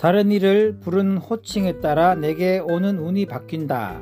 [0.00, 4.00] 다른 이를 부른 호칭에 따라 내게 오는 운이 바뀐다.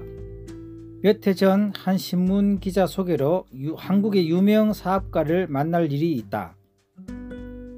[1.03, 6.57] 몇 해 전 한 신문 기자 소개로 유, 한국의 유명 사업가를 만날 일이 있다.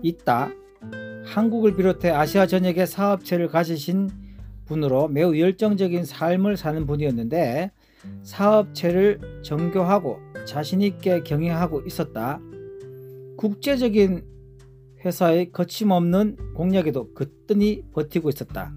[0.02, 0.50] 있다.
[1.24, 4.10] 한국을 비롯해 아시아 전역에 사업체를 가지신
[4.66, 7.72] 분으로 매우 열정적인 삶을 사는 분이었는데
[8.22, 12.40] 사업체를 정교하고 자신있게 경영하고 있었다.
[13.36, 14.24] 국제적인
[15.04, 18.72] 회사의 거침없는 공략에도 그뜬히 버티고 있었다.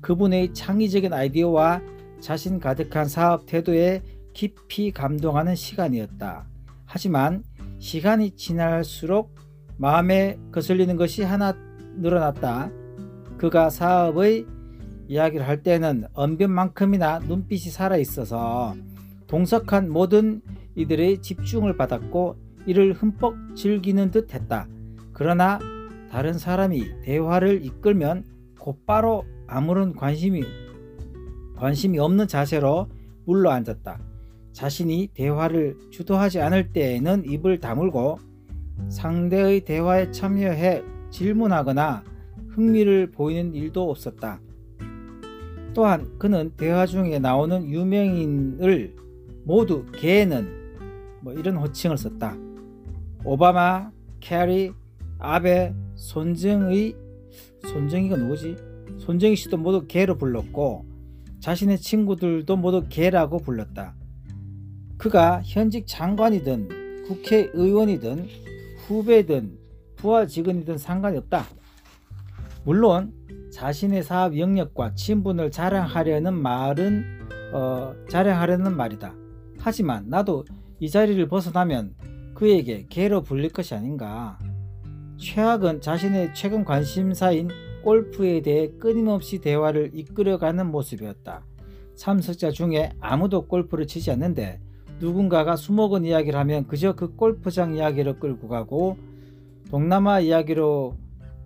[0.00, 1.82] 그분의 창의적인 아이디어와
[2.20, 4.02] 자신 가득한 사업 태도에
[4.32, 6.48] 깊이 감동하는 시간이었다.
[6.84, 7.42] 하지만
[7.78, 9.34] 시간이 지날수록
[9.76, 11.54] 마음에 거슬리는 것이 하나
[11.96, 12.70] 늘어났다.
[13.36, 14.46] 그가 사업의
[15.08, 18.74] 이야기를 할 때는 언변만큼이나 눈빛이 살아 있어서
[19.26, 20.42] 동석한 모든
[20.74, 22.36] 이들의 집중을 받았고
[22.66, 24.68] 이를 흠뻑 즐기는 듯 했다.
[25.18, 25.58] 그러나
[26.10, 28.24] 다른 사람이 대화를 이끌면
[28.58, 30.44] 곧바로 아무런 관심이
[31.56, 32.88] 관심이 없는 자세로
[33.26, 34.00] 물러 앉았다.
[34.52, 38.18] 자신이 대화를 주도하지 않을 때에는 입을 다물고
[38.88, 42.04] 상대의 대화에 참여해 질문하거나
[42.50, 44.40] 흥미를 보이는 일도 없었다.
[45.74, 48.94] 또한 그는 대화 중에 나오는 유명인을
[49.44, 50.48] 모두 걔는
[51.22, 52.36] 뭐 이런 호칭을 썼다.
[53.24, 54.72] 오바마, 케리,
[55.18, 56.94] 아베, 손정의
[57.62, 58.56] 손정의가 누구지?
[58.98, 60.86] 손정의 씨도 모두 걔로 불렀고
[61.40, 63.94] 자신의 친구들도 모두 걔라고 불렀다.
[64.96, 68.26] 그가 현직 장관이든 국회의원이든
[68.86, 69.58] 후배든
[69.96, 71.46] 부하 직원이든 상관이 없다.
[72.64, 73.12] 물론
[73.52, 77.04] 자신의 사업 영역과 친분을 자랑하려는 말은
[77.52, 79.14] 어, 자랑하려는 말이다.
[79.58, 80.44] 하지만 나도
[80.78, 81.94] 이 자리를 벗어나면
[82.34, 84.38] 그에게 개로 불릴 것이 아닌가.
[85.18, 87.48] 최악은 자신의 최근 관심사인
[87.82, 91.44] 골프에 대해 끊임없이 대화를 이끌어가는 모습이었다.
[91.96, 94.60] 참석자 중에 아무도 골프를 치지 않는데
[95.00, 98.96] 누군가가 수목원 이야기를 하면 그저 그 골프장 이야기를 끌고 가고
[99.70, 100.96] 동남아 이야기로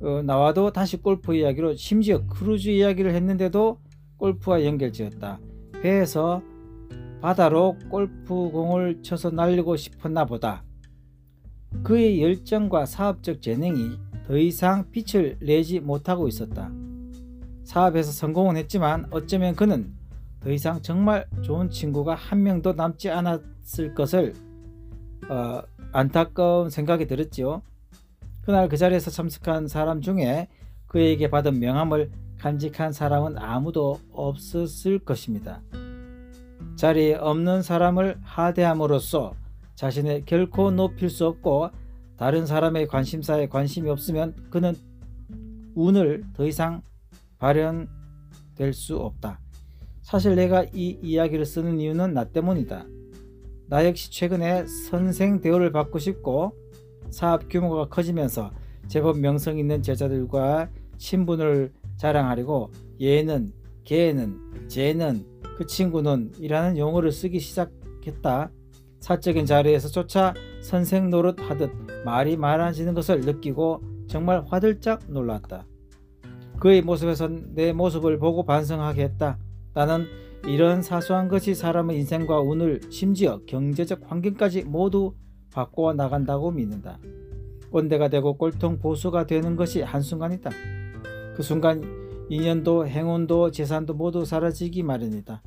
[0.02, 3.78] 어, 나와도 다시 골프 이야기로 심지어 크루즈 이야기를 했는데도
[4.16, 5.40] 골프와 연결지었다.
[5.80, 6.42] 배에서
[7.20, 10.64] 바다로 골프공을 쳐서 날리고 싶었나 보다.
[11.82, 16.70] 그의 열정과 사업적 재능이 더 이상 빛을 내지 못하고 있었다.
[17.64, 19.92] 사업에서 성공은 했지만 어쩌면 그는
[20.40, 24.34] 더 이상 정말 좋은 친구가 한 명도 남지 않았을 것을
[25.28, 25.62] 어,
[25.92, 27.62] 안타까운 생각이 들었지요.
[28.42, 30.48] 그날 그 자리에서 참석한 사람 중에
[30.86, 35.62] 그에게 받은 명함을 간직한 사람은 아무도 없었을 것입니다.
[36.76, 39.34] 자리에 없는 사람을 하대함으로써
[39.74, 41.70] 자신을 결코 높일 수 없고
[42.16, 44.74] 다른 사람의 관심사에 관심이 없으면 그는
[45.74, 46.82] 운을 더 이상
[47.38, 49.40] 발현될 수 없다.
[50.02, 52.86] 사실 내가 이 이야기를 쓰는 이유는 나 때문이다.
[53.68, 56.52] 나 역시 최근에 선생 대우를 받고 싶고
[57.10, 58.50] 사업 규모가 커지면서
[58.88, 63.52] 제법 명성 있는 제자들과 친분을 자랑하려고 얘는,
[63.84, 65.24] 걔는, 쟤는,
[65.56, 68.50] 그 친구는 이라는 용어를 쓰기 시작했다.
[69.02, 71.72] 사적인 자리에서조차 선생 노릇 하듯
[72.04, 75.66] 말이 많아지는 것을 느끼고 정말 화들짝 놀랐다.
[76.60, 79.38] 그의 모습에선 내 모습을 보고 반성하게 했다.
[79.74, 80.06] 나는
[80.46, 85.14] 이런 사소한 것이 사람의 인생과 운을 심지어 경제적 환경까지 모두
[85.52, 87.00] 바꿔 나간다고 믿는다.
[87.72, 90.50] 꼰대가 되고 꼴통 보수가 되는 것이 한순간이다.
[91.34, 91.82] 그 순간
[92.28, 95.42] 인연도 행운도 재산도 모두 사라지기 마련이다.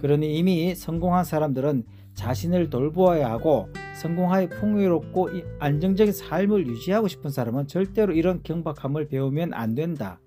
[0.00, 1.84] 그러니 이미 성공한 사람들은
[2.16, 5.28] 자신을 돌보아야 하고 성공하여 풍요롭고
[5.60, 10.18] 안정적인 삶을 유지하고 싶은 사람은 절대로 이런 경박함을 배우면 안 된다.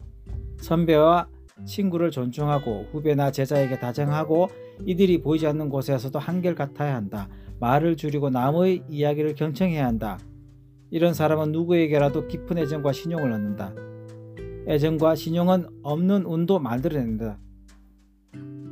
[0.61, 1.27] 선배와
[1.65, 4.47] 친구를 존중하고 후배나 제자에게 다정하고
[4.85, 7.27] 이들이 보이지 않는 곳에서도 한결같아야 한다.
[7.59, 10.17] 말을 줄이고 남의 이야기를 경청해야 한다.
[10.91, 13.73] 이런 사람은 누구에게라도 깊은 애정과 신용을 얻는다.
[14.67, 17.39] 애정과 신용은 없는 운도 만들어낸다.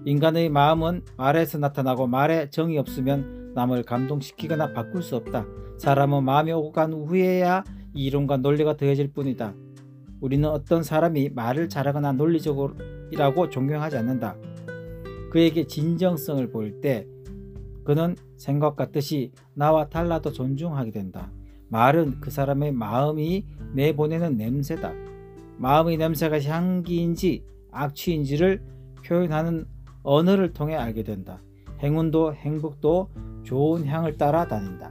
[0.07, 5.45] 인간의 마음은 말에서 나타나고 말에 정이 없으면 남을 감동시키거나 바꿀 수 없다.
[5.79, 9.53] 사람은 마음이 오고 간 후에야 이론과 논리가 더해질 뿐이다.
[10.21, 14.37] 우리는 어떤 사람이 말을 잘하거나 논리적이라고 존경하지 않는다.
[15.29, 17.05] 그에게 진정성을 보일 때
[17.83, 21.33] 그는 생각과 뜻이 나와 달라도 존중하게 된다.
[21.67, 24.93] 말은 그 사람의 마음이 내보내는 냄새다.
[25.57, 28.63] 마음의 냄새가 향기인지 악취인지를
[29.03, 29.65] 표현하는
[30.07, 31.41] 언어를 통해 알게 된다.
[31.81, 33.09] 행운도 행복도
[33.43, 34.89] 좋은 향을 따라 다닌다.